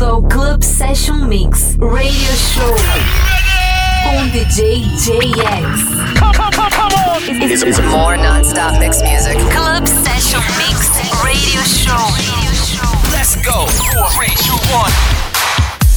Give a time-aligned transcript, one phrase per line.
[0.00, 2.74] bem-vindo ao Club Session Mix Radio Show
[4.02, 5.80] com DJ JX.
[7.28, 9.36] It's, it's more non-stop mix music.
[9.52, 10.88] Club Session Mix
[11.22, 12.00] Radio Show.
[13.12, 13.66] Let's go.
[13.66, 15.29] Four, three, two, one.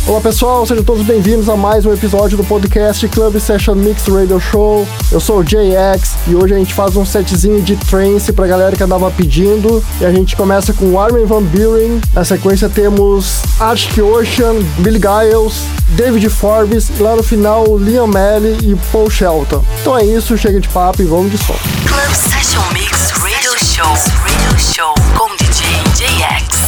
[0.06, 4.38] Olá pessoal, sejam todos bem-vindos a mais um episódio do podcast Club Session Mix Radio
[4.38, 4.86] Show.
[5.10, 8.76] Eu sou o JX e hoje a gente faz um setzinho de trance pra galera
[8.76, 9.82] que andava pedindo.
[10.02, 12.02] E a gente começa com Armin Van Buren.
[12.12, 18.58] Na sequência temos Arctic Ocean, Billy Giles, David Forbes e lá no final Liam Melly
[18.62, 19.64] e Paul Shelton.
[19.80, 21.56] Então é isso, chega de papo e vamos de som.
[21.88, 23.94] Club Session Mix Radio Show.
[24.22, 26.63] Radio Show com DJ JX.